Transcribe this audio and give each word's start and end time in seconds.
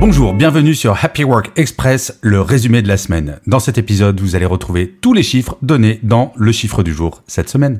Bonjour, 0.00 0.34
bienvenue 0.34 0.74
sur 0.74 1.02
Happy 1.02 1.24
Work 1.24 1.52
Express, 1.56 2.18
le 2.20 2.40
résumé 2.40 2.82
de 2.82 2.88
la 2.88 2.96
semaine. 2.96 3.38
Dans 3.46 3.60
cet 3.60 3.78
épisode, 3.78 4.20
vous 4.20 4.34
allez 4.34 4.44
retrouver 4.44 4.90
tous 5.00 5.12
les 5.12 5.22
chiffres 5.22 5.56
donnés 5.62 6.00
dans 6.02 6.32
le 6.36 6.52
chiffre 6.52 6.82
du 6.82 6.92
jour 6.92 7.22
cette 7.26 7.48
semaine. 7.48 7.78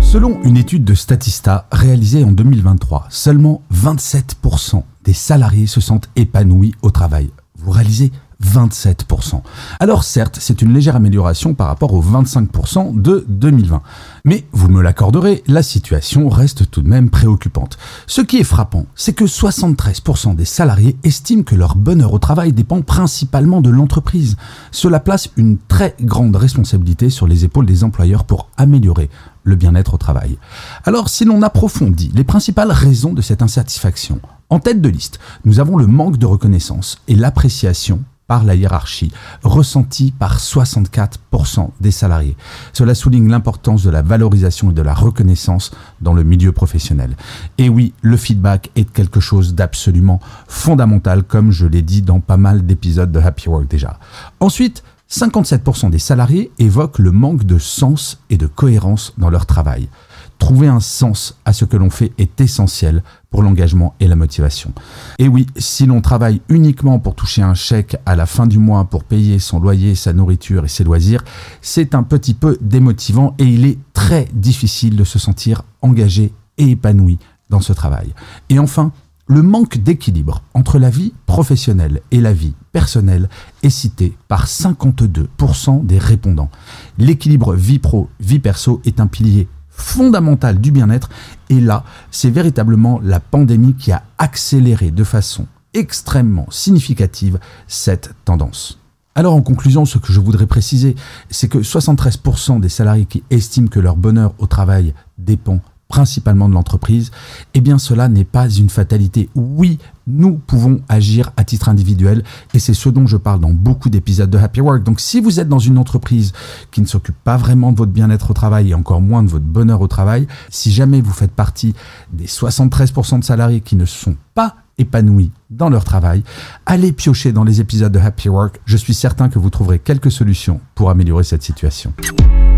Selon 0.00 0.40
une 0.44 0.56
étude 0.56 0.84
de 0.84 0.94
Statista 0.94 1.66
réalisée 1.72 2.24
en 2.24 2.30
2023, 2.30 3.06
seulement 3.10 3.62
27% 3.74 4.84
des 5.04 5.12
salariés 5.12 5.66
se 5.66 5.80
sentent 5.80 6.08
épanouis 6.16 6.74
au 6.82 6.90
travail. 6.90 7.30
Vous 7.64 7.70
réalisez 7.70 8.12
27%. 8.42 9.42
Alors 9.80 10.04
certes, 10.04 10.38
c'est 10.40 10.60
une 10.62 10.74
légère 10.74 10.96
amélioration 10.96 11.54
par 11.54 11.68
rapport 11.68 11.94
aux 11.94 12.02
25% 12.02 13.00
de 13.00 13.24
2020. 13.28 13.82
Mais 14.24 14.44
vous 14.52 14.68
me 14.68 14.82
l'accorderez, 14.82 15.42
la 15.46 15.62
situation 15.62 16.28
reste 16.28 16.70
tout 16.70 16.82
de 16.82 16.88
même 16.88 17.10
préoccupante. 17.10 17.78
Ce 18.06 18.20
qui 18.20 18.38
est 18.38 18.44
frappant, 18.44 18.86
c'est 18.94 19.14
que 19.14 19.24
73% 19.24 20.34
des 20.34 20.44
salariés 20.44 20.96
estiment 21.04 21.42
que 21.42 21.54
leur 21.54 21.76
bonheur 21.76 22.12
au 22.12 22.18
travail 22.18 22.52
dépend 22.52 22.82
principalement 22.82 23.60
de 23.60 23.70
l'entreprise. 23.70 24.36
Cela 24.70 25.00
place 25.00 25.30
une 25.36 25.58
très 25.58 25.94
grande 26.00 26.36
responsabilité 26.36 27.10
sur 27.10 27.26
les 27.26 27.44
épaules 27.44 27.66
des 27.66 27.84
employeurs 27.84 28.24
pour 28.24 28.50
améliorer 28.56 29.08
le 29.42 29.56
bien-être 29.56 29.94
au 29.94 29.98
travail. 29.98 30.38
Alors 30.84 31.08
si 31.08 31.24
l'on 31.24 31.42
approfondit 31.42 32.10
les 32.14 32.24
principales 32.24 32.72
raisons 32.72 33.12
de 33.12 33.22
cette 33.22 33.42
insatisfaction, 33.42 34.20
en 34.54 34.60
tête 34.60 34.80
de 34.80 34.88
liste, 34.88 35.18
nous 35.44 35.58
avons 35.58 35.76
le 35.76 35.88
manque 35.88 36.16
de 36.16 36.26
reconnaissance 36.26 36.98
et 37.08 37.16
l'appréciation 37.16 38.04
par 38.28 38.44
la 38.44 38.54
hiérarchie, 38.54 39.10
ressenti 39.42 40.12
par 40.12 40.38
64% 40.38 41.70
des 41.80 41.90
salariés. 41.90 42.36
Cela 42.72 42.94
souligne 42.94 43.28
l'importance 43.28 43.82
de 43.82 43.90
la 43.90 44.02
valorisation 44.02 44.70
et 44.70 44.72
de 44.72 44.80
la 44.80 44.94
reconnaissance 44.94 45.72
dans 46.00 46.14
le 46.14 46.22
milieu 46.22 46.52
professionnel. 46.52 47.16
Et 47.58 47.68
oui, 47.68 47.94
le 48.00 48.16
feedback 48.16 48.70
est 48.76 48.88
quelque 48.88 49.18
chose 49.18 49.56
d'absolument 49.56 50.20
fondamental, 50.46 51.24
comme 51.24 51.50
je 51.50 51.66
l'ai 51.66 51.82
dit 51.82 52.02
dans 52.02 52.20
pas 52.20 52.36
mal 52.36 52.64
d'épisodes 52.64 53.10
de 53.10 53.18
Happy 53.18 53.48
Work 53.48 53.66
déjà. 53.66 53.98
Ensuite, 54.38 54.84
57% 55.10 55.90
des 55.90 55.98
salariés 55.98 56.52
évoquent 56.60 57.00
le 57.00 57.10
manque 57.10 57.42
de 57.42 57.58
sens 57.58 58.20
et 58.30 58.36
de 58.36 58.46
cohérence 58.46 59.14
dans 59.18 59.30
leur 59.30 59.46
travail. 59.46 59.88
Trouver 60.38 60.68
un 60.68 60.80
sens 60.80 61.38
à 61.44 61.52
ce 61.52 61.64
que 61.64 61.76
l'on 61.76 61.90
fait 61.90 62.12
est 62.18 62.40
essentiel 62.40 63.02
pour 63.30 63.42
l'engagement 63.42 63.94
et 64.00 64.08
la 64.08 64.16
motivation. 64.16 64.72
Et 65.18 65.28
oui, 65.28 65.46
si 65.56 65.86
l'on 65.86 66.00
travaille 66.00 66.40
uniquement 66.48 66.98
pour 66.98 67.14
toucher 67.14 67.42
un 67.42 67.54
chèque 67.54 67.96
à 68.04 68.14
la 68.14 68.26
fin 68.26 68.46
du 68.46 68.58
mois 68.58 68.84
pour 68.84 69.04
payer 69.04 69.38
son 69.38 69.58
loyer, 69.58 69.94
sa 69.94 70.12
nourriture 70.12 70.64
et 70.64 70.68
ses 70.68 70.84
loisirs, 70.84 71.24
c'est 71.62 71.94
un 71.94 72.02
petit 72.02 72.34
peu 72.34 72.58
démotivant 72.60 73.34
et 73.38 73.44
il 73.44 73.64
est 73.66 73.78
très 73.92 74.28
difficile 74.34 74.96
de 74.96 75.04
se 75.04 75.18
sentir 75.18 75.62
engagé 75.82 76.32
et 76.58 76.70
épanoui 76.70 77.18
dans 77.50 77.60
ce 77.60 77.72
travail. 77.72 78.12
Et 78.50 78.58
enfin, 78.58 78.92
le 79.26 79.42
manque 79.42 79.78
d'équilibre 79.78 80.42
entre 80.52 80.78
la 80.78 80.90
vie 80.90 81.14
professionnelle 81.24 82.02
et 82.10 82.20
la 82.20 82.34
vie 82.34 82.54
personnelle 82.72 83.30
est 83.62 83.70
cité 83.70 84.16
par 84.28 84.46
52% 84.46 85.86
des 85.86 85.98
répondants. 85.98 86.50
L'équilibre 86.98 87.54
vie 87.54 87.78
pro-vie 87.78 88.38
perso 88.38 88.82
est 88.84 89.00
un 89.00 89.06
pilier 89.06 89.48
fondamental 89.76 90.60
du 90.60 90.70
bien-être 90.70 91.08
et 91.50 91.60
là, 91.60 91.84
c'est 92.10 92.30
véritablement 92.30 93.00
la 93.02 93.20
pandémie 93.20 93.74
qui 93.74 93.92
a 93.92 94.02
accéléré 94.18 94.90
de 94.90 95.04
façon 95.04 95.46
extrêmement 95.74 96.46
significative 96.50 97.38
cette 97.66 98.14
tendance. 98.24 98.78
Alors 99.16 99.34
en 99.34 99.42
conclusion, 99.42 99.84
ce 99.84 99.98
que 99.98 100.12
je 100.12 100.20
voudrais 100.20 100.46
préciser, 100.46 100.96
c'est 101.30 101.48
que 101.48 101.58
73% 101.58 102.60
des 102.60 102.68
salariés 102.68 103.06
qui 103.06 103.22
estiment 103.30 103.68
que 103.68 103.80
leur 103.80 103.96
bonheur 103.96 104.34
au 104.38 104.46
travail 104.46 104.94
dépend 105.18 105.60
principalement 105.88 106.48
de 106.48 106.54
l'entreprise, 106.54 107.10
eh 107.54 107.60
bien 107.60 107.78
cela 107.78 108.08
n'est 108.08 108.24
pas 108.24 108.48
une 108.48 108.70
fatalité. 108.70 109.28
Oui, 109.34 109.78
nous 110.06 110.34
pouvons 110.34 110.80
agir 110.88 111.32
à 111.36 111.44
titre 111.44 111.68
individuel 111.68 112.22
et 112.52 112.58
c'est 112.58 112.74
ce 112.74 112.88
dont 112.88 113.06
je 113.06 113.16
parle 113.16 113.40
dans 113.40 113.52
beaucoup 113.52 113.90
d'épisodes 113.90 114.30
de 114.30 114.38
Happy 114.38 114.60
Work. 114.60 114.82
Donc 114.82 115.00
si 115.00 115.20
vous 115.20 115.40
êtes 115.40 115.48
dans 115.48 115.58
une 115.58 115.78
entreprise 115.78 116.32
qui 116.70 116.80
ne 116.80 116.86
s'occupe 116.86 117.16
pas 117.22 117.36
vraiment 117.36 117.72
de 117.72 117.78
votre 117.78 117.92
bien-être 117.92 118.30
au 118.30 118.34
travail 118.34 118.70
et 118.70 118.74
encore 118.74 119.00
moins 119.00 119.22
de 119.22 119.28
votre 119.28 119.44
bonheur 119.44 119.80
au 119.80 119.88
travail, 119.88 120.26
si 120.50 120.72
jamais 120.72 121.00
vous 121.00 121.12
faites 121.12 121.32
partie 121.32 121.74
des 122.12 122.26
73% 122.26 123.20
de 123.20 123.24
salariés 123.24 123.60
qui 123.60 123.76
ne 123.76 123.84
sont 123.84 124.16
pas 124.34 124.56
épanouis 124.78 125.30
dans 125.50 125.70
leur 125.70 125.84
travail, 125.84 126.24
allez 126.66 126.92
piocher 126.92 127.32
dans 127.32 127.44
les 127.44 127.60
épisodes 127.60 127.92
de 127.92 127.98
Happy 127.98 128.28
Work. 128.28 128.60
Je 128.64 128.76
suis 128.76 128.94
certain 128.94 129.28
que 129.28 129.38
vous 129.38 129.50
trouverez 129.50 129.78
quelques 129.78 130.10
solutions 130.10 130.60
pour 130.74 130.90
améliorer 130.90 131.24
cette 131.24 131.42
situation. 131.42 131.92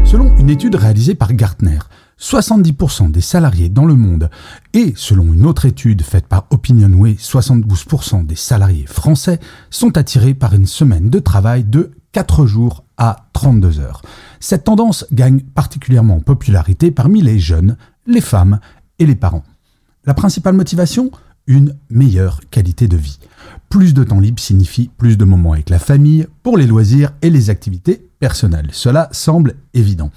Selon 0.05 0.35
une 0.37 0.51
étude 0.51 0.77
réalisée 0.77 1.15
par 1.15 1.33
Gartner, 1.35 1.79
70% 2.21 3.11
des 3.11 3.21
salariés 3.21 3.69
dans 3.69 3.85
le 3.85 3.95
monde 3.95 4.31
et, 4.73 4.95
selon 4.97 5.35
une 5.35 5.45
autre 5.45 5.67
étude 5.67 6.03
faite 6.03 6.27
par 6.27 6.47
Opinionway, 6.51 7.13
72% 7.13 8.25
des 8.25 8.37
salariés 8.37 8.87
français 8.87 9.39
sont 9.71 9.99
attirés 9.99 10.35
par 10.35 10.55
une 10.55 10.67
semaine 10.67 11.11
de 11.11 11.19
travail 11.19 11.65
de 11.65 11.93
4 12.13 12.47
jours 12.47 12.85
à 12.97 13.29
32 13.35 13.81
heures. 13.81 14.01
Cette 14.41 14.65
tendance 14.65 15.05
gagne 15.13 15.41
particulièrement 15.41 16.17
en 16.17 16.21
popularité 16.21 16.91
parmi 16.91 17.21
les 17.21 17.39
jeunes, 17.39 17.77
les 18.07 18.23
femmes 18.23 18.61
et 18.99 19.05
les 19.05 19.17
parents. 19.17 19.45
La 20.07 20.15
principale 20.15 20.55
motivation? 20.55 21.11
Une 21.49 21.77
meilleure 21.91 22.41
qualité 22.51 22.89
de 22.89 22.97
vie. 22.97 23.21
Plus 23.69 23.95
de 23.95 24.03
temps 24.03 24.19
libre 24.19 24.41
signifie 24.41 24.91
plus 24.97 25.17
de 25.17 25.25
moments 25.25 25.53
avec 25.53 25.71
la 25.71 25.79
famille, 25.79 26.27
pour 26.43 26.57
les 26.57 26.67
loisirs 26.67 27.13
et 27.23 27.31
les 27.31 27.51
activités 27.51 28.09
personnelles. 28.19 28.71
Cela 28.73 29.09
semble 29.13 29.55
évident. 29.75 30.11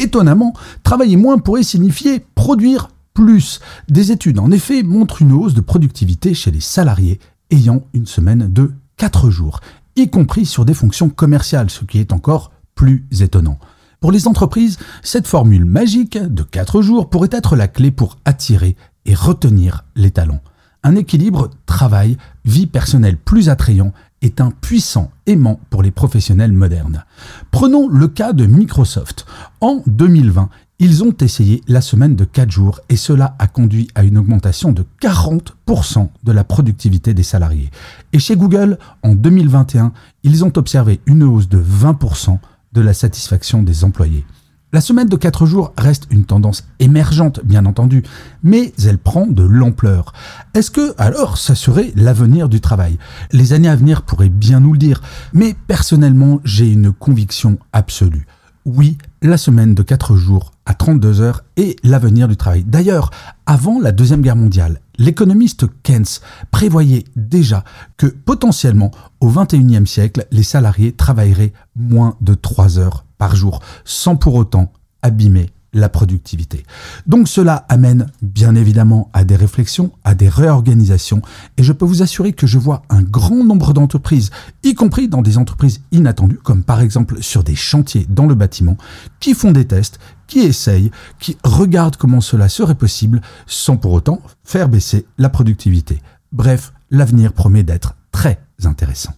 Étonnamment, 0.00 0.54
travailler 0.82 1.16
moins 1.16 1.36
pourrait 1.38 1.62
signifier 1.62 2.24
produire 2.34 2.88
plus. 3.12 3.60
Des 3.88 4.12
études, 4.12 4.38
en 4.38 4.50
effet, 4.50 4.82
montrent 4.82 5.20
une 5.20 5.32
hausse 5.32 5.52
de 5.52 5.60
productivité 5.60 6.32
chez 6.32 6.50
les 6.50 6.60
salariés 6.60 7.20
ayant 7.50 7.82
une 7.92 8.06
semaine 8.06 8.50
de 8.50 8.72
4 8.96 9.28
jours, 9.28 9.60
y 9.96 10.08
compris 10.08 10.46
sur 10.46 10.64
des 10.64 10.72
fonctions 10.72 11.10
commerciales, 11.10 11.68
ce 11.68 11.84
qui 11.84 11.98
est 11.98 12.12
encore 12.12 12.50
plus 12.74 13.04
étonnant. 13.20 13.58
Pour 14.00 14.10
les 14.10 14.26
entreprises, 14.26 14.78
cette 15.02 15.26
formule 15.26 15.66
magique 15.66 16.16
de 16.16 16.42
4 16.42 16.80
jours 16.80 17.10
pourrait 17.10 17.28
être 17.32 17.54
la 17.54 17.68
clé 17.68 17.90
pour 17.90 18.16
attirer 18.24 18.76
et 19.04 19.14
retenir 19.14 19.84
les 19.96 20.10
talents. 20.10 20.40
Un 20.82 20.96
équilibre 20.96 21.50
travail-vie 21.66 22.66
personnelle 22.66 23.18
plus 23.18 23.50
attrayant 23.50 23.92
est 24.22 24.40
un 24.40 24.50
puissant 24.50 25.10
aimant 25.26 25.60
pour 25.70 25.82
les 25.82 25.90
professionnels 25.90 26.52
modernes. 26.52 27.04
Prenons 27.50 27.88
le 27.88 28.08
cas 28.08 28.32
de 28.32 28.46
Microsoft. 28.46 29.26
En 29.60 29.82
2020, 29.86 30.48
ils 30.78 31.04
ont 31.04 31.14
essayé 31.20 31.62
la 31.68 31.82
semaine 31.82 32.16
de 32.16 32.24
4 32.24 32.50
jours 32.50 32.80
et 32.88 32.96
cela 32.96 33.36
a 33.38 33.46
conduit 33.46 33.88
à 33.94 34.02
une 34.02 34.16
augmentation 34.16 34.72
de 34.72 34.86
40% 35.02 36.08
de 36.24 36.32
la 36.32 36.42
productivité 36.42 37.12
des 37.12 37.22
salariés. 37.22 37.70
Et 38.14 38.18
chez 38.18 38.34
Google, 38.34 38.78
en 39.02 39.14
2021, 39.14 39.92
ils 40.22 40.42
ont 40.44 40.52
observé 40.56 41.00
une 41.04 41.22
hausse 41.22 41.48
de 41.48 41.62
20% 41.62 42.38
de 42.72 42.80
la 42.80 42.94
satisfaction 42.94 43.62
des 43.62 43.84
employés. 43.84 44.24
La 44.72 44.80
semaine 44.80 45.08
de 45.08 45.16
4 45.16 45.46
jours 45.46 45.72
reste 45.76 46.06
une 46.10 46.24
tendance 46.24 46.64
émergente, 46.78 47.40
bien 47.42 47.66
entendu, 47.66 48.04
mais 48.44 48.72
elle 48.86 48.98
prend 48.98 49.26
de 49.26 49.42
l'ampleur. 49.42 50.12
Est-ce 50.54 50.70
que, 50.70 50.94
alors, 50.96 51.38
ça 51.38 51.56
serait 51.56 51.90
l'avenir 51.96 52.48
du 52.48 52.60
travail? 52.60 52.96
Les 53.32 53.52
années 53.52 53.68
à 53.68 53.74
venir 53.74 54.02
pourraient 54.02 54.28
bien 54.28 54.60
nous 54.60 54.72
le 54.72 54.78
dire, 54.78 55.02
mais 55.32 55.56
personnellement, 55.66 56.40
j'ai 56.44 56.70
une 56.70 56.92
conviction 56.92 57.58
absolue. 57.72 58.28
Oui, 58.64 58.96
la 59.22 59.38
semaine 59.38 59.74
de 59.74 59.82
4 59.82 60.14
jours 60.14 60.52
à 60.70 60.74
32 60.74 61.20
heures 61.20 61.42
est 61.56 61.84
l'avenir 61.84 62.28
du 62.28 62.36
travail. 62.36 62.62
D'ailleurs, 62.62 63.10
avant 63.44 63.80
la 63.80 63.90
Deuxième 63.90 64.22
Guerre 64.22 64.36
mondiale, 64.36 64.80
l'économiste 64.98 65.66
Keynes 65.82 66.20
prévoyait 66.52 67.02
déjà 67.16 67.64
que 67.96 68.06
potentiellement, 68.06 68.92
au 69.18 69.30
XXIe 69.30 69.84
siècle, 69.84 70.28
les 70.30 70.44
salariés 70.44 70.92
travailleraient 70.92 71.52
moins 71.74 72.16
de 72.20 72.34
3 72.34 72.78
heures 72.78 73.04
par 73.18 73.34
jour, 73.34 73.58
sans 73.84 74.14
pour 74.14 74.36
autant 74.36 74.72
abîmer 75.02 75.50
la 75.72 75.88
productivité. 75.88 76.64
Donc 77.06 77.28
cela 77.28 77.64
amène 77.68 78.06
bien 78.22 78.54
évidemment 78.54 79.10
à 79.12 79.24
des 79.24 79.36
réflexions, 79.36 79.92
à 80.04 80.14
des 80.14 80.28
réorganisations, 80.28 81.22
et 81.56 81.62
je 81.62 81.72
peux 81.72 81.84
vous 81.84 82.02
assurer 82.02 82.32
que 82.32 82.46
je 82.46 82.58
vois 82.58 82.82
un 82.88 83.02
grand 83.02 83.44
nombre 83.44 83.72
d'entreprises, 83.72 84.30
y 84.62 84.74
compris 84.74 85.08
dans 85.08 85.22
des 85.22 85.38
entreprises 85.38 85.82
inattendues, 85.92 86.40
comme 86.42 86.64
par 86.64 86.80
exemple 86.80 87.22
sur 87.22 87.44
des 87.44 87.54
chantiers 87.54 88.06
dans 88.08 88.26
le 88.26 88.34
bâtiment, 88.34 88.76
qui 89.20 89.34
font 89.34 89.52
des 89.52 89.66
tests, 89.66 89.98
qui 90.26 90.40
essayent, 90.40 90.90
qui 91.18 91.36
regardent 91.44 91.96
comment 91.96 92.20
cela 92.20 92.48
serait 92.48 92.74
possible, 92.74 93.20
sans 93.46 93.76
pour 93.76 93.92
autant 93.92 94.20
faire 94.44 94.68
baisser 94.68 95.06
la 95.18 95.28
productivité. 95.28 96.00
Bref, 96.32 96.72
l'avenir 96.90 97.32
promet 97.32 97.62
d'être 97.62 97.96
très 98.12 98.40
intéressant. 98.64 99.12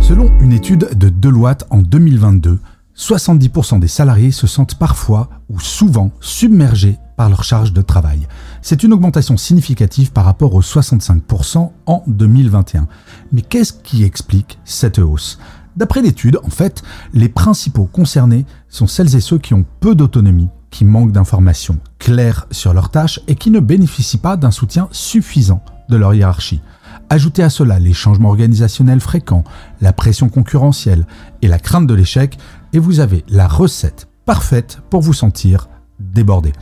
Selon 0.00 0.30
une 0.40 0.52
étude 0.52 0.90
de 0.98 1.08
Deloitte 1.08 1.64
en 1.70 1.78
2022, 1.78 2.58
70% 2.96 3.80
des 3.80 3.88
salariés 3.88 4.30
se 4.30 4.46
sentent 4.46 4.76
parfois 4.76 5.28
ou 5.48 5.58
souvent 5.58 6.12
submergés 6.20 6.98
par 7.16 7.28
leur 7.28 7.44
charge 7.44 7.72
de 7.72 7.82
travail. 7.82 8.26
C'est 8.62 8.82
une 8.82 8.92
augmentation 8.92 9.36
significative 9.36 10.12
par 10.12 10.24
rapport 10.24 10.54
aux 10.54 10.62
65% 10.62 11.70
en 11.86 12.02
2021. 12.06 12.86
Mais 13.32 13.42
qu'est-ce 13.42 13.72
qui 13.72 14.04
explique 14.04 14.58
cette 14.64 14.98
hausse? 14.98 15.38
D'après 15.76 16.02
l'étude, 16.02 16.38
en 16.44 16.50
fait, 16.50 16.82
les 17.12 17.28
principaux 17.28 17.86
concernés 17.86 18.46
sont 18.68 18.86
celles 18.86 19.16
et 19.16 19.20
ceux 19.20 19.38
qui 19.38 19.54
ont 19.54 19.64
peu 19.80 19.96
d'autonomie, 19.96 20.48
qui 20.70 20.84
manquent 20.84 21.12
d'informations 21.12 21.78
claires 21.98 22.46
sur 22.52 22.74
leurs 22.74 22.90
tâches 22.90 23.20
et 23.26 23.34
qui 23.34 23.50
ne 23.50 23.60
bénéficient 23.60 24.18
pas 24.18 24.36
d'un 24.36 24.52
soutien 24.52 24.88
suffisant 24.92 25.64
de 25.88 25.96
leur 25.96 26.14
hiérarchie. 26.14 26.60
Ajoutez 27.10 27.42
à 27.42 27.50
cela 27.50 27.78
les 27.78 27.92
changements 27.92 28.30
organisationnels 28.30 29.00
fréquents, 29.00 29.44
la 29.80 29.92
pression 29.92 30.28
concurrentielle 30.28 31.06
et 31.42 31.48
la 31.48 31.58
crainte 31.58 31.86
de 31.86 31.94
l'échec, 31.94 32.38
et 32.74 32.78
vous 32.78 33.00
avez 33.00 33.24
la 33.28 33.48
recette 33.48 34.08
parfaite 34.26 34.80
pour 34.90 35.00
vous 35.00 35.14
sentir 35.14 35.68
débordé. 36.00 36.52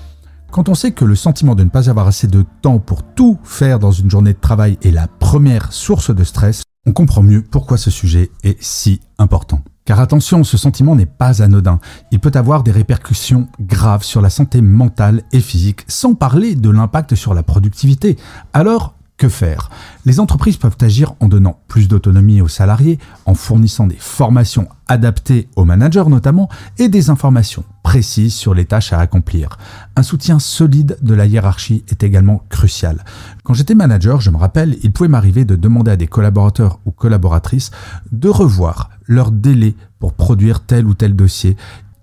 Quand 0.53 0.69
on 0.69 0.75
sait 0.75 0.93
que 0.93 1.07
le 1.07 1.17
sentiment 1.17 1.55
de 1.55 1.65
ne 1.65 1.71
pas 1.71 1.89
avoir 1.89 2.07
assez 2.07 2.27
de 2.27 2.45
temps 2.61 2.79
pour 2.79 3.03
tout 3.03 3.39
faire 3.43 3.79
dans 3.79 3.91
une 3.91 4.11
journée 4.11 4.35
de 4.35 4.39
travail 4.39 4.79
est 4.83 4.91
la 4.91 5.09
première 5.09 5.73
source 5.73 6.15
de 6.15 6.23
stress, 6.23 6.63
on 6.87 6.93
comprend 6.93 7.23
mieux 7.23 7.43
pourquoi 7.43 7.79
ce 7.79 7.91
sujet 7.91 8.31
est 8.45 8.63
si 8.63 9.01
important. 9.19 9.63
Car 9.87 10.01
attention, 10.01 10.45
ce 10.45 10.59
sentiment 10.59 10.95
n'est 10.95 11.07
pas 11.07 11.43
anodin. 11.43 11.81
Il 12.11 12.21
peut 12.21 12.33
avoir 12.35 12.63
des 12.63 12.71
répercussions 12.71 13.49
graves 13.59 14.05
sur 14.05 14.21
la 14.21 14.31
santé 14.31 14.61
mentale 14.61 15.23
et 15.33 15.41
physique, 15.41 15.85
sans 15.89 16.15
parler 16.15 16.55
de 16.55 16.71
l'impact 16.71 17.15
sur 17.15 17.33
la 17.33 17.43
productivité. 17.43 18.19
Alors, 18.53 18.95
que 19.23 19.29
faire? 19.29 19.71
Les 20.05 20.19
entreprises 20.19 20.57
peuvent 20.57 20.77
agir 20.81 21.15
en 21.21 21.29
donnant 21.29 21.61
plus 21.69 21.87
d'autonomie 21.87 22.41
aux 22.41 22.49
salariés, 22.49 22.99
en 23.25 23.35
fournissant 23.35 23.87
des 23.87 23.97
formations 23.97 24.67
adaptées 24.89 25.49
aux 25.55 25.65
managers 25.65 26.09
notamment, 26.09 26.49
et 26.79 26.89
des 26.89 27.09
informations 27.09 27.63
précises 27.85 28.35
sur 28.35 28.53
les 28.53 28.65
tâches 28.65 28.93
à 28.93 28.99
accomplir. 28.99 29.59
Un 29.95 30.03
soutien 30.03 30.41
solide 30.41 30.99
de 31.03 31.15
la 31.15 31.27
hiérarchie 31.27 31.85
est 31.89 32.03
également 32.03 32.43
crucial. 32.49 33.05
Quand 33.45 33.55
j'étais 33.55 33.77
manager, 33.77 34.21
je 34.21 34.31
me 34.31 34.39
rappelle, 34.39 34.77
il 34.83 34.91
pouvait 34.91 35.09
m'arriver 35.09 35.45
de 35.45 35.55
demander 35.55 35.93
à 35.93 35.97
des 35.97 36.09
collaborateurs 36.09 36.81
ou 36.85 36.91
collaboratrices 36.91 37.71
de 38.11 38.29
revoir 38.29 38.91
leur 39.07 39.31
délai 39.31 39.77
pour 40.01 40.15
produire 40.15 40.65
tel 40.65 40.85
ou 40.85 40.95
tel 40.95 41.15
dossier 41.15 41.57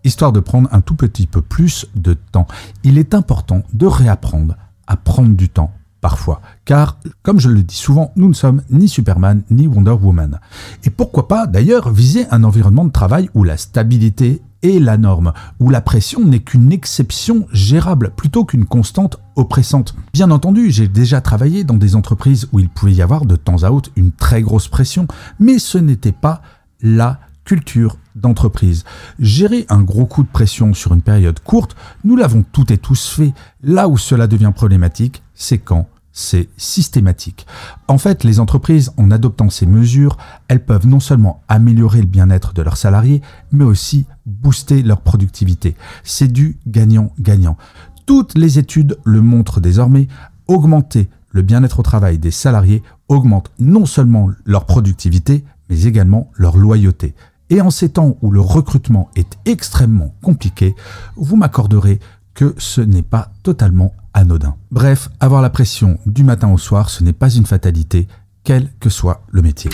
histoire 0.05 0.31
de 0.31 0.39
prendre 0.39 0.69
un 0.71 0.79
tout 0.79 0.95
petit 0.95 1.27
peu 1.27 1.41
plus 1.41 1.85
de 1.93 2.13
temps. 2.13 2.47
Il 2.85 2.97
est 2.97 3.13
important 3.13 3.63
de 3.73 3.85
réapprendre 3.85 4.55
à 4.87 4.95
prendre 4.95 5.35
du 5.35 5.49
temps 5.49 5.73
parfois. 6.01 6.41
Car, 6.65 6.99
comme 7.23 7.39
je 7.39 7.49
le 7.49 7.63
dis 7.63 7.75
souvent, 7.75 8.11
nous 8.15 8.27
ne 8.27 8.33
sommes 8.33 8.61
ni 8.69 8.87
Superman 8.87 9.43
ni 9.49 9.67
Wonder 9.67 9.91
Woman. 9.91 10.39
Et 10.83 10.89
pourquoi 10.89 11.27
pas 11.27 11.47
d'ailleurs 11.47 11.91
viser 11.91 12.25
un 12.31 12.43
environnement 12.43 12.85
de 12.85 12.91
travail 12.91 13.29
où 13.33 13.43
la 13.43 13.57
stabilité 13.57 14.41
est 14.61 14.79
la 14.79 14.97
norme, 14.97 15.33
où 15.59 15.69
la 15.69 15.81
pression 15.81 16.25
n'est 16.25 16.39
qu'une 16.39 16.71
exception 16.71 17.47
gérable 17.51 18.11
plutôt 18.15 18.45
qu'une 18.45 18.65
constante 18.65 19.19
oppressante. 19.35 19.95
Bien 20.13 20.31
entendu, 20.31 20.69
j'ai 20.69 20.87
déjà 20.87 21.21
travaillé 21.21 21.63
dans 21.63 21.77
des 21.77 21.95
entreprises 21.95 22.47
où 22.51 22.59
il 22.59 22.69
pouvait 22.69 22.93
y 22.93 23.01
avoir 23.01 23.25
de 23.25 23.35
temps 23.35 23.63
à 23.63 23.71
autre 23.71 23.91
une 23.95 24.11
très 24.11 24.41
grosse 24.41 24.67
pression, 24.67 25.07
mais 25.39 25.59
ce 25.59 25.77
n'était 25.77 26.11
pas 26.11 26.41
la 26.81 27.19
culture 27.49 27.97
d'entreprise. 28.13 28.83
Gérer 29.17 29.65
un 29.69 29.81
gros 29.81 30.05
coup 30.05 30.21
de 30.21 30.27
pression 30.27 30.75
sur 30.75 30.93
une 30.93 31.01
période 31.01 31.39
courte, 31.39 31.75
nous 32.03 32.15
l'avons 32.15 32.45
toutes 32.51 32.69
et 32.69 32.77
tous 32.77 33.09
fait. 33.09 33.33
Là 33.63 33.87
où 33.87 33.97
cela 33.97 34.27
devient 34.27 34.51
problématique, 34.55 35.23
c'est 35.33 35.57
quand 35.57 35.89
c'est 36.11 36.47
systématique. 36.57 37.47
En 37.87 37.97
fait, 37.97 38.23
les 38.23 38.39
entreprises, 38.39 38.91
en 38.97 39.09
adoptant 39.09 39.49
ces 39.49 39.65
mesures, 39.65 40.19
elles 40.47 40.63
peuvent 40.63 40.85
non 40.85 40.99
seulement 40.99 41.41
améliorer 41.47 42.01
le 42.01 42.05
bien-être 42.05 42.53
de 42.53 42.61
leurs 42.61 42.77
salariés, 42.77 43.23
mais 43.51 43.63
aussi 43.63 44.05
booster 44.27 44.83
leur 44.83 45.01
productivité. 45.01 45.75
C'est 46.03 46.31
du 46.31 46.59
gagnant-gagnant. 46.67 47.57
Toutes 48.05 48.37
les 48.37 48.59
études 48.59 48.95
le 49.05 49.21
montrent 49.21 49.59
désormais, 49.59 50.07
augmenter 50.47 51.09
le 51.31 51.41
bien-être 51.41 51.79
au 51.79 51.83
travail 51.83 52.19
des 52.19 52.31
salariés 52.31 52.83
augmente 53.07 53.51
non 53.57 53.87
seulement 53.87 54.29
leur 54.45 54.67
productivité, 54.67 55.43
mais 55.69 55.83
également 55.83 56.31
leur 56.35 56.57
loyauté. 56.57 57.15
Et 57.49 57.61
en 57.61 57.69
ces 57.69 57.89
temps 57.89 58.17
où 58.21 58.31
le 58.31 58.41
recrutement 58.41 59.09
est 59.15 59.37
extrêmement 59.45 60.13
compliqué, 60.21 60.75
vous 61.15 61.35
m'accorderez 61.35 61.99
que 62.33 62.53
ce 62.57 62.81
n'est 62.81 63.01
pas 63.01 63.31
totalement 63.43 63.93
anodin. 64.13 64.55
Bref, 64.71 65.09
avoir 65.19 65.41
la 65.41 65.49
pression 65.49 65.97
du 66.05 66.23
matin 66.23 66.51
au 66.51 66.57
soir, 66.57 66.89
ce 66.89 67.03
n'est 67.03 67.13
pas 67.13 67.29
une 67.29 67.45
fatalité, 67.45 68.07
quel 68.43 68.69
que 68.79 68.89
soit 68.89 69.23
le 69.29 69.41
métier. 69.41 69.71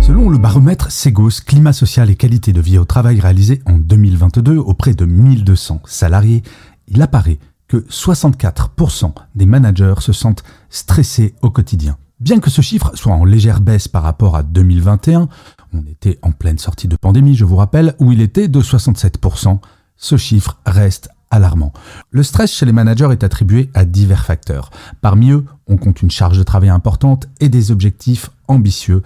Selon 0.00 0.28
le 0.28 0.38
baromètre 0.38 0.90
Segos 0.90 1.40
Climat 1.46 1.72
social 1.72 2.10
et 2.10 2.16
qualité 2.16 2.52
de 2.52 2.60
vie 2.60 2.78
au 2.78 2.84
travail 2.84 3.20
réalisé 3.20 3.62
en 3.64 3.78
2022 3.78 4.56
auprès 4.56 4.94
de 4.94 5.04
1200 5.04 5.82
salariés, 5.86 6.42
il 6.88 7.00
apparaît 7.00 7.38
que 7.68 7.78
64% 7.78 9.12
des 9.34 9.46
managers 9.46 9.94
se 10.00 10.12
sentent 10.12 10.44
stressés 10.68 11.34
au 11.42 11.50
quotidien. 11.50 11.96
Bien 12.20 12.38
que 12.38 12.50
ce 12.50 12.60
chiffre 12.60 12.92
soit 12.94 13.14
en 13.14 13.24
légère 13.24 13.60
baisse 13.60 13.88
par 13.88 14.02
rapport 14.02 14.36
à 14.36 14.42
2021, 14.42 15.28
on 15.74 15.84
était 15.90 16.18
en 16.22 16.30
pleine 16.30 16.58
sortie 16.58 16.88
de 16.88 16.96
pandémie, 16.96 17.34
je 17.34 17.44
vous 17.44 17.56
rappelle, 17.56 17.94
où 17.98 18.12
il 18.12 18.20
était 18.20 18.48
de 18.48 18.60
67%, 18.60 19.58
ce 19.96 20.16
chiffre 20.16 20.58
reste 20.64 21.08
alarmant. 21.30 21.72
Le 22.10 22.22
stress 22.22 22.52
chez 22.52 22.66
les 22.66 22.72
managers 22.72 23.08
est 23.10 23.24
attribué 23.24 23.70
à 23.74 23.84
divers 23.84 24.24
facteurs. 24.24 24.70
Parmi 25.00 25.32
eux, 25.32 25.44
on 25.66 25.76
compte 25.76 26.02
une 26.02 26.10
charge 26.10 26.38
de 26.38 26.42
travail 26.42 26.68
importante 26.68 27.28
et 27.40 27.48
des 27.48 27.70
objectifs 27.70 28.30
ambitieux, 28.46 29.02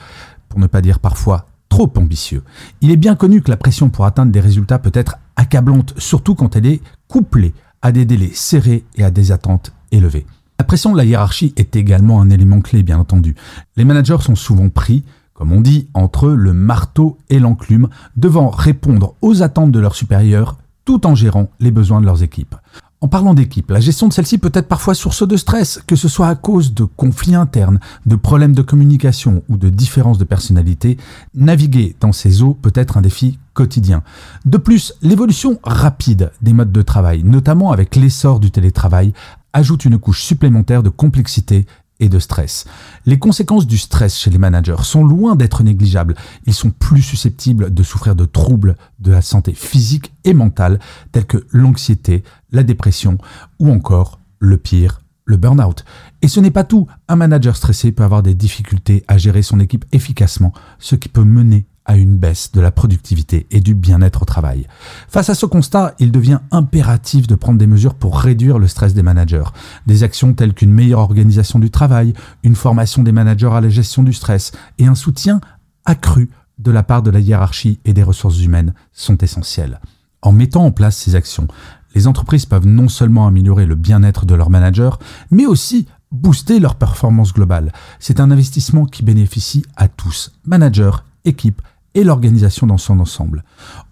pour 0.49 0.61
ne 0.61 0.67
pas 0.67 0.83
dire 0.83 0.99
parfois 0.99 1.47
trop 1.69 1.91
ambitieux. 1.97 2.43
Il 2.81 2.91
est 2.91 2.97
bien 2.97 3.17
connu 3.17 3.41
que 3.43 3.51
la 3.51 3.57
pression 3.57 3.89
pour 3.89 4.05
atteindre 4.05 4.33
des 4.33 4.41
résultats 4.41 4.79
peut 4.79 4.93
être 4.95 5.17
accablante, 5.37 5.95
surtout 5.99 6.35
quand 6.35 6.57
elle 6.57 6.67
est 6.67 6.83
couplée 7.07 7.55
à 7.81 7.93
des 7.93 8.05
délais 8.05 8.31
serrés 8.35 8.85
et 8.97 9.05
à 9.05 9.11
des 9.11 9.33
attentes 9.33 9.73
élevées. 9.91 10.27
La 10.59 10.65
pression 10.65 10.93
de 10.93 10.97
la 10.97 11.05
hiérarchie 11.05 11.55
est 11.57 11.77
également 11.77 12.21
un 12.21 12.31
élément 12.31 12.61
clé, 12.61 12.83
bien 12.83 12.99
entendu. 12.99 13.37
Les 13.77 13.85
managers 13.85 14.19
sont 14.21 14.35
souvent 14.35 14.69
pris, 14.69 15.05
comme 15.39 15.53
on 15.53 15.61
dit, 15.61 15.87
entre 15.95 16.31
le 16.31 16.53
marteau 16.53 17.17
et 17.31 17.39
l'enclume, 17.39 17.87
devant 18.17 18.51
répondre 18.51 19.15
aux 19.23 19.45
attentes 19.45 19.71
de 19.71 19.79
leurs 19.79 19.95
supérieurs 19.95 20.57
tout 20.85 21.07
en 21.07 21.15
gérant 21.15 21.49
les 21.61 21.71
besoins 21.71 22.01
de 22.01 22.07
leurs 22.07 22.25
équipes. 22.25 22.57
En 23.01 23.07
parlant 23.07 23.35
d'équipe, 23.35 23.71
la 23.71 23.79
gestion 23.79 24.09
de 24.09 24.13
celle-ci 24.13 24.39
peut 24.39 24.51
être 24.53 24.67
parfois 24.67 24.97
source 24.97 25.25
de 25.25 25.37
stress, 25.37 25.81
que 25.87 25.95
ce 25.95 26.09
soit 26.09 26.27
à 26.27 26.35
cause 26.35 26.75
de 26.75 26.83
conflits 26.83 27.37
internes, 27.37 27.79
de 28.05 28.17
problèmes 28.17 28.55
de 28.55 28.63
communication 28.63 29.45
ou 29.49 29.59
de 29.59 29.69
différences 29.69 30.19
de 30.19 30.25
personnalité. 30.25 30.97
Naviguer 31.35 31.95
dans 32.01 32.11
ces 32.11 32.43
eaux 32.43 32.55
peut 32.55 32.73
être 32.75 32.97
un 32.97 33.03
défi 33.03 33.39
quotidien. 33.55 34.03
De 34.45 34.59
plus, 34.59 34.93
l'évolution 35.03 35.61
rapide 35.63 36.33
des 36.43 36.53
modes 36.53 36.73
de 36.73 36.83
travail, 36.83 37.23
notamment 37.23 37.71
avec 37.71 37.95
l'essor 37.95 38.41
du 38.41 38.51
télétravail, 38.51 39.13
ajoute 39.53 39.85
une 39.85 39.99
couche 40.01 40.23
supplémentaire 40.23 40.83
de 40.83 40.89
complexité 40.89 41.65
et 42.01 42.09
de 42.09 42.19
stress. 42.19 42.65
Les 43.07 43.19
conséquences 43.19 43.67
du 43.67 43.79
stress 43.79 44.17
chez 44.17 44.31
les 44.31 44.39
managers 44.39 44.83
sont 44.83 45.05
loin 45.05 45.37
d'être 45.37 45.63
négligeables. 45.63 46.15
Ils 46.47 46.55
sont 46.55 46.71
plus 46.71 47.03
susceptibles 47.03 47.73
de 47.73 47.83
souffrir 47.83 48.15
de 48.15 48.25
troubles 48.25 48.77
de 48.99 49.11
la 49.11 49.23
santé 49.23 49.53
physique 49.53 50.13
et 50.25 50.35
mentale 50.35 50.79
tels 51.13 51.27
que 51.27 51.47
l'anxiété, 51.51 52.23
la 52.53 52.63
dépression 52.63 53.19
ou 53.59 53.71
encore 53.71 54.21
le 54.39 54.57
pire, 54.57 55.01
le 55.25 55.37
burn-out. 55.37 55.85
Et 56.23 56.29
ce 56.29 56.41
n'est 56.41 56.51
pas 56.51 56.65
tout. 56.65 56.87
Un 57.09 57.17
manager 57.17 57.57
stressé 57.57 57.93
peut 57.93 58.05
avoir 58.05 58.23
des 58.23 58.35
difficultés 58.35 59.05
à 59.09 59.19
gérer 59.19 59.43
son 59.43 59.61
équipe 59.61 59.85
efficacement, 59.93 60.53
ce 60.79 60.97
qui 60.97 61.09
peut 61.09 61.25
mener 61.25 61.67
à 61.89 61.97
une 61.97 62.19
baisse 62.19 62.53
de 62.53 62.61
la 62.61 62.71
productivité 62.71 63.47
et 63.51 63.61
du 63.61 63.75
bien-être 63.75 64.23
au 64.23 64.25
travail. 64.27 64.67
Face 65.09 65.31
à 65.31 65.35
ce 65.35 65.47
constat, 65.47 65.95
il 65.99 66.13
devient 66.13 66.39
impératif 66.51 67.27
de 67.27 67.35
prendre 67.35 67.59
des 67.59 67.67
mesures 67.67 67.95
pour 67.95 68.21
réduire 68.21 68.59
le 68.59 68.69
stress 68.69 68.93
des 68.93 69.03
managers. 69.03 69.51
Des 69.87 70.03
actions 70.05 70.35
telles 70.35 70.53
qu'une 70.53 70.73
meilleure 70.73 71.01
organisation 71.01 71.59
du 71.59 71.71
travail, 71.71 72.13
une 72.45 72.55
formation 72.55 73.03
des 73.03 73.11
managers 73.11 73.51
à 73.51 73.63
la 73.63 73.71
gestion 73.71 74.03
du 74.03 74.13
stress 74.13 74.53
et 74.79 74.87
un 74.87 74.95
soutien 74.95 75.41
accru 75.87 76.31
de 76.59 76.71
la 76.71 76.83
part 76.83 77.03
de 77.03 77.11
la 77.11 77.21
hiérarchie 77.21 77.81
et 77.87 77.95
des 77.95 78.03
ressources 78.03 78.41
humaines 78.43 78.75
sont 78.93 79.17
essentiels. 79.19 79.81
En 80.21 80.33
mettant 80.33 80.67
en 80.67 80.73
place 80.73 80.97
ces 80.97 81.15
actions, 81.15 81.49
les 81.95 82.07
entreprises 82.07 82.45
peuvent 82.45 82.67
non 82.67 82.89
seulement 82.89 83.27
améliorer 83.27 83.65
le 83.65 83.77
bien-être 83.77 84.27
de 84.27 84.35
leurs 84.35 84.51
managers, 84.51 84.91
mais 85.31 85.47
aussi 85.47 85.87
booster 86.13 86.61
leur 86.61 86.75
performance 86.75 87.33
globale. 87.33 87.73
C'est 87.99 88.21
un 88.21 88.31
investissement 88.31 88.85
qui 88.85 89.03
bénéficie 89.03 89.65
à 89.77 89.89
tous, 89.89 90.33
managers, 90.45 90.91
équipes 91.25 91.63
et 91.95 92.05
l'organisation 92.05 92.67
dans 92.67 92.79
son 92.79 93.01
ensemble. 93.01 93.45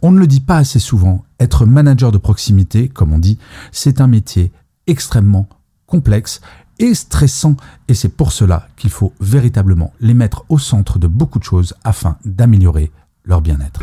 On 0.02 0.10
ne 0.10 0.18
le 0.18 0.26
dit 0.26 0.40
pas 0.40 0.58
assez 0.58 0.78
souvent, 0.78 1.24
être 1.40 1.66
manager 1.66 2.12
de 2.12 2.18
proximité, 2.18 2.88
comme 2.88 3.12
on 3.12 3.18
dit, 3.18 3.38
c'est 3.72 4.00
un 4.00 4.06
métier 4.06 4.52
extrêmement 4.86 5.48
complexe 5.86 6.40
et 6.78 6.94
stressant, 6.94 7.56
et 7.88 7.94
c'est 7.94 8.10
pour 8.10 8.32
cela 8.32 8.68
qu'il 8.76 8.90
faut 8.90 9.12
véritablement 9.20 9.92
les 10.00 10.14
mettre 10.14 10.44
au 10.48 10.58
centre 10.58 10.98
de 10.98 11.06
beaucoup 11.06 11.38
de 11.38 11.44
choses 11.44 11.74
afin 11.84 12.18
d'améliorer 12.24 12.90
leur 13.24 13.40
bien-être. 13.40 13.82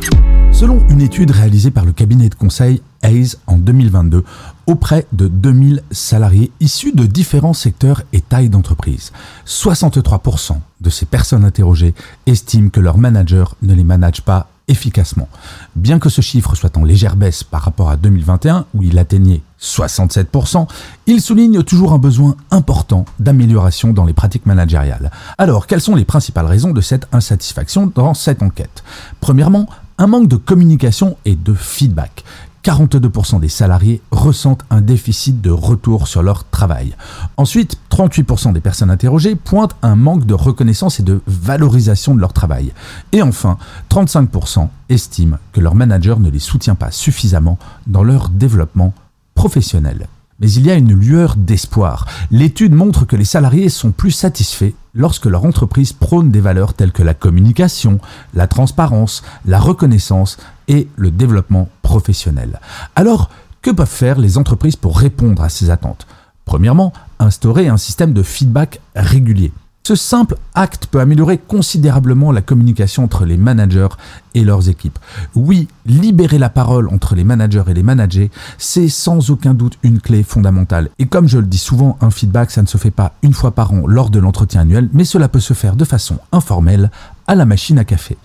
Selon 0.51 0.87
une 0.89 1.01
étude 1.01 1.31
réalisée 1.31 1.71
par 1.71 1.85
le 1.85 1.91
cabinet 1.91 2.29
de 2.29 2.35
conseil 2.35 2.81
Hayes 3.03 3.35
en 3.47 3.57
2022 3.57 4.23
auprès 4.65 5.05
de 5.11 5.27
2000 5.27 5.83
salariés 5.91 6.51
issus 6.59 6.93
de 6.93 7.05
différents 7.05 7.53
secteurs 7.53 8.01
et 8.13 8.21
tailles 8.21 8.49
d'entreprise, 8.49 9.11
63% 9.45 10.57
de 10.81 10.89
ces 10.89 11.05
personnes 11.05 11.45
interrogées 11.45 11.93
estiment 12.25 12.69
que 12.69 12.79
leur 12.79 12.97
manager 12.97 13.55
ne 13.61 13.73
les 13.73 13.83
manage 13.83 14.21
pas 14.21 14.47
efficacement. 14.67 15.27
Bien 15.75 15.99
que 15.99 16.09
ce 16.09 16.21
chiffre 16.21 16.55
soit 16.55 16.77
en 16.77 16.83
légère 16.83 17.15
baisse 17.15 17.43
par 17.43 17.61
rapport 17.61 17.89
à 17.89 17.97
2021 17.97 18.65
où 18.73 18.83
il 18.83 18.97
atteignait 18.97 19.41
67%, 19.61 20.67
il 21.05 21.21
souligne 21.21 21.63
toujours 21.63 21.93
un 21.93 21.97
besoin 21.97 22.35
important 22.51 23.05
d'amélioration 23.19 23.93
dans 23.93 24.05
les 24.05 24.13
pratiques 24.13 24.45
managériales. 24.45 25.11
Alors, 25.37 25.67
quelles 25.67 25.81
sont 25.81 25.95
les 25.95 26.05
principales 26.05 26.45
raisons 26.45 26.71
de 26.71 26.81
cette 26.81 27.07
insatisfaction 27.11 27.91
dans 27.93 28.13
cette 28.13 28.41
enquête? 28.41 28.83
Premièrement, 29.19 29.67
un 29.97 30.07
manque 30.07 30.27
de 30.27 30.37
communication 30.37 31.17
et 31.25 31.35
de 31.35 31.53
feedback. 31.53 32.23
42% 32.63 33.41
des 33.41 33.49
salariés 33.49 34.01
ressentent 34.11 34.63
un 34.69 34.81
déficit 34.81 35.41
de 35.41 35.49
retour 35.49 36.07
sur 36.07 36.23
leur 36.23 36.49
travail. 36.49 36.95
Ensuite, 37.35 37.77
38% 37.91 38.53
des 38.53 38.61
personnes 38.61 38.89
interrogées 38.89 39.35
pointent 39.35 39.75
un 39.81 39.95
manque 39.95 40.25
de 40.25 40.33
reconnaissance 40.33 40.99
et 40.99 41.03
de 41.03 41.21
valorisation 41.27 42.15
de 42.15 42.21
leur 42.21 42.33
travail. 42.33 42.71
Et 43.11 43.21
enfin, 43.21 43.57
35% 43.89 44.69
estiment 44.89 45.37
que 45.51 45.59
leur 45.59 45.75
manager 45.75 46.19
ne 46.19 46.29
les 46.29 46.39
soutient 46.39 46.75
pas 46.75 46.91
suffisamment 46.91 47.59
dans 47.85 48.03
leur 48.03 48.29
développement 48.29 48.93
professionnel. 49.35 50.07
Mais 50.39 50.51
il 50.51 50.65
y 50.65 50.71
a 50.71 50.75
une 50.75 50.93
lueur 50.93 51.35
d'espoir. 51.35 52.07
L'étude 52.31 52.73
montre 52.73 53.05
que 53.05 53.15
les 53.15 53.25
salariés 53.25 53.69
sont 53.69 53.91
plus 53.91 54.11
satisfaits 54.11 54.73
lorsque 54.93 55.25
leur 55.25 55.45
entreprise 55.45 55.93
prône 55.93 56.31
des 56.31 56.41
valeurs 56.41 56.73
telles 56.73 56.91
que 56.91 57.03
la 57.03 57.13
communication, 57.13 57.99
la 58.33 58.47
transparence, 58.47 59.23
la 59.45 59.59
reconnaissance 59.59 60.37
et 60.67 60.87
le 60.95 61.11
développement 61.11 61.69
professionnel. 61.81 62.59
Alors, 62.95 63.29
que 63.61 63.71
peuvent 63.71 63.87
faire 63.87 64.19
les 64.19 64.37
entreprises 64.37 64.75
pour 64.75 64.97
répondre 64.97 65.41
à 65.41 65.49
ces 65.49 65.69
attentes? 65.69 66.05
Premièrement, 66.45 66.91
instaurer 67.19 67.67
un 67.69 67.77
système 67.77 68.13
de 68.13 68.23
feedback 68.23 68.81
régulier. 68.95 69.53
Ce 69.85 69.95
simple 69.95 70.37
acte 70.53 70.85
peut 70.85 71.01
améliorer 71.01 71.37
considérablement 71.37 72.31
la 72.31 72.41
communication 72.41 73.03
entre 73.03 73.25
les 73.25 73.35
managers 73.35 73.89
et 74.33 74.45
leurs 74.45 74.69
équipes. 74.69 74.97
Oui, 75.35 75.67
libérer 75.85 76.37
la 76.37 76.49
parole 76.49 76.87
entre 76.87 77.15
les 77.15 77.25
managers 77.25 77.65
et 77.67 77.73
les 77.73 77.83
managers, 77.83 78.31
c'est 78.57 78.87
sans 78.87 79.29
aucun 79.29 79.53
doute 79.53 79.77
une 79.83 79.99
clé 79.99 80.23
fondamentale. 80.23 80.89
Et 80.99 81.05
comme 81.05 81.27
je 81.27 81.37
le 81.37 81.45
dis 81.45 81.57
souvent, 81.57 81.97
un 81.99 82.11
feedback, 82.11 82.51
ça 82.51 82.61
ne 82.61 82.67
se 82.67 82.77
fait 82.77 82.91
pas 82.91 83.11
une 83.23 83.33
fois 83.33 83.51
par 83.51 83.73
an 83.73 83.85
lors 83.85 84.09
de 84.09 84.19
l'entretien 84.19 84.61
annuel, 84.61 84.87
mais 84.93 85.03
cela 85.03 85.27
peut 85.27 85.41
se 85.41 85.53
faire 85.53 85.75
de 85.75 85.83
façon 85.83 86.17
informelle 86.31 86.89
à 87.27 87.35
la 87.35 87.45
machine 87.45 87.79
à 87.79 87.83
café. 87.83 88.17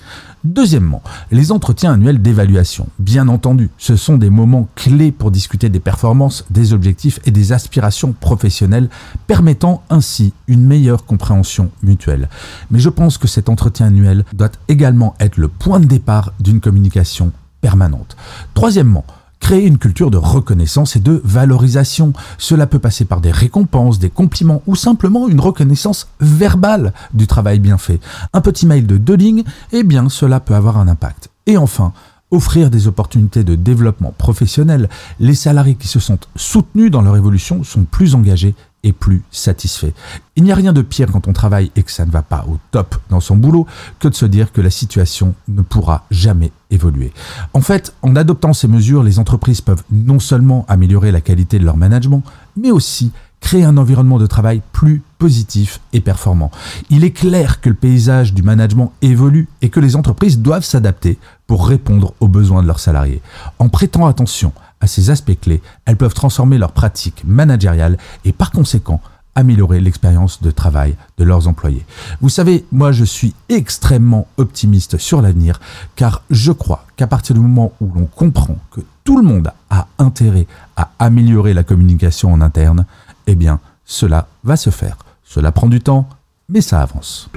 Deuxièmement, 0.45 1.03
les 1.31 1.51
entretiens 1.51 1.93
annuels 1.93 2.23
d'évaluation. 2.23 2.89
Bien 2.99 3.29
entendu, 3.29 3.71
ce 3.77 3.97
sont 3.97 4.17
des 4.17 4.31
moments 4.31 4.69
clés 4.77 5.11
pour 5.11 5.31
discuter 5.31 5.69
des 5.69 5.81
performances, 5.81 6.45
des 6.51 6.73
objectifs 6.73 7.19
et 7.25 7.31
des 7.31 7.53
aspirations 7.53 8.13
professionnelles, 8.13 8.89
permettant 9.27 9.83
ainsi 9.91 10.33
une 10.47 10.65
meilleure 10.65 11.05
compréhension 11.05 11.71
mutuelle. 11.83 12.29
Mais 12.71 12.79
je 12.79 12.89
pense 12.89 13.19
que 13.19 13.29
cet 13.29 13.49
entretien 13.49 13.87
annuel 13.87 14.25
doit 14.33 14.53
également 14.69 15.15
être 15.19 15.39
le 15.39 15.49
point 15.49 15.81
de 15.81 15.87
départ 15.87 16.33
d'une 16.41 16.61
communication 16.61 17.33
permanente. 17.61 18.17
Troisièmement, 18.55 19.05
Créer 19.49 19.67
une 19.67 19.79
culture 19.79 20.11
de 20.11 20.19
reconnaissance 20.19 20.95
et 20.97 21.01
de 21.01 21.23
valorisation. 21.25 22.13
Cela 22.37 22.67
peut 22.67 22.79
passer 22.79 23.07
par 23.07 23.23
des 23.23 23.31
récompenses, 23.31 23.99
des 23.99 24.11
compliments 24.11 24.61
ou 24.67 24.77
simplement 24.77 25.27
une 25.27 25.41
reconnaissance 25.41 26.07
verbale 26.21 26.93
du 27.15 27.27
travail 27.27 27.59
bien 27.59 27.79
fait. 27.79 27.99
Un 28.35 28.43
petit 28.43 28.67
mail 28.67 28.87
de 28.87 28.99
deux 28.99 29.17
lignes, 29.17 29.45
eh 29.73 29.85
bien 29.85 30.11
cela 30.11 30.39
peut 30.41 30.55
avoir 30.55 30.77
un 30.77 30.87
impact. 30.87 31.31
Et 31.47 31.57
enfin, 31.57 31.95
offrir 32.31 32.69
des 32.69 32.89
opportunités 32.89 33.43
de 33.43 33.55
développement 33.55 34.13
professionnel. 34.19 34.91
Les 35.19 35.35
salariés 35.35 35.77
qui 35.77 35.89
se 35.89 35.99
sentent 35.99 36.29
soutenus 36.37 36.91
dans 36.91 37.01
leur 37.01 37.17
évolution 37.17 37.65
sont 37.65 37.85
plus 37.85 38.15
engagés 38.15 38.55
plus 38.93 39.23
satisfaits. 39.31 39.93
Il 40.37 40.45
n'y 40.45 40.53
a 40.53 40.55
rien 40.55 40.73
de 40.73 40.83
pire 40.83 41.11
quand 41.11 41.29
on 41.29 41.33
travaille 41.33 41.71
et 41.77 41.83
que 41.83 41.91
ça 41.91 42.07
ne 42.07 42.11
va 42.11 42.23
pas 42.23 42.45
au 42.49 42.59
top 42.71 42.97
dans 43.11 43.21
son 43.21 43.37
boulot 43.37 43.67
que 43.99 44.09
de 44.09 44.15
se 44.15 44.27
dire 44.27 44.53
que 44.53 44.61
la 44.61 44.71
situation 44.71 45.35
ne 45.49 45.63
pourra 45.63 46.05
jamais 46.11 46.53
évoluer. 46.71 47.13
En 47.55 47.61
fait, 47.61 47.95
en 48.03 48.17
adoptant 48.17 48.53
ces 48.53 48.69
mesures, 48.69 49.03
les 49.03 49.19
entreprises 49.19 49.61
peuvent 49.61 49.83
non 49.91 50.21
seulement 50.21 50.65
améliorer 50.69 51.13
la 51.13 51.21
qualité 51.21 51.59
de 51.59 51.65
leur 51.65 51.77
management, 51.77 52.23
mais 52.57 52.71
aussi 52.71 53.13
créer 53.41 53.65
un 53.65 53.77
environnement 53.77 54.19
de 54.19 54.27
travail 54.27 54.63
plus 54.73 55.03
positif 55.19 55.81
et 55.93 56.01
performant. 56.01 56.51
Il 56.91 57.05
est 57.05 57.13
clair 57.13 57.61
que 57.61 57.69
le 57.69 57.75
paysage 57.75 58.35
du 58.35 58.43
management 58.43 58.93
évolue 59.03 59.49
et 59.63 59.69
que 59.69 59.81
les 59.81 59.97
entreprises 59.97 60.41
doivent 60.41 60.65
s'adapter 60.65 61.19
pour 61.47 61.67
répondre 61.67 62.15
aux 62.21 62.29
besoins 62.29 62.63
de 62.63 62.67
leurs 62.67 62.81
salariés. 62.81 63.23
En 63.59 63.69
prêtant 63.69 64.07
attention 64.07 64.53
à 64.81 64.87
ces 64.87 65.11
aspects 65.11 65.39
clés, 65.41 65.63
elles 65.85 65.97
peuvent 65.97 66.15
transformer 66.15 66.59
leurs 66.59 66.73
pratiques 66.73 67.23
managériales 67.25 67.99
et 68.25 68.33
par 68.33 68.51
conséquent 68.51 69.01
améliorer 69.35 69.81
l'expérience 69.81 70.43
de 70.43 70.51
travail 70.51 70.97
de 71.17 71.25
leurs 71.25 71.47
employés. 71.47 71.87
Vous 72.21 72.29
savez, 72.29 72.67
moi 72.73 72.91
je 72.91 73.05
suis 73.05 73.35
extrêmement 73.49 74.27
optimiste 74.37 74.99
sur 74.99 75.23
l'avenir 75.23 75.61
car 75.95 76.23
je 76.29 76.51
crois 76.51 76.85
qu'à 76.97 77.07
partir 77.07 77.35
du 77.35 77.41
moment 77.41 77.73
où 77.81 77.89
l'on 77.95 78.07
comprend 78.07 78.57
que 78.73 78.81
tout 79.05 79.17
le 79.17 79.23
monde 79.23 79.53
a 79.71 79.87
intérêt 79.99 80.49
à 80.77 80.91
améliorer 80.99 81.55
la 81.55 81.63
communication 81.63 82.33
en 82.33 82.41
interne, 82.41 82.85
eh 83.29 83.37
bien 83.37 83.61
cela 83.85 84.27
va 84.43 84.57
se 84.57 84.71
faire. 84.71 84.97
Cela 85.25 85.53
prend 85.53 85.69
du 85.69 85.81
temps, 85.81 86.09
mais 86.49 86.61
ça 86.61 86.83
avance. 86.83 87.31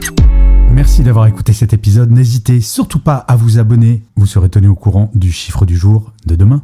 Merci 0.73 1.03
d'avoir 1.03 1.27
écouté 1.27 1.53
cet 1.53 1.73
épisode. 1.73 2.09
N'hésitez 2.09 2.61
surtout 2.61 2.99
pas 2.99 3.17
à 3.17 3.35
vous 3.35 3.59
abonner. 3.59 4.03
Vous 4.15 4.25
serez 4.25 4.49
tenu 4.49 4.69
au 4.69 4.75
courant 4.75 5.11
du 5.13 5.31
chiffre 5.31 5.65
du 5.65 5.77
jour 5.77 6.11
de 6.25 6.35
demain. 6.35 6.63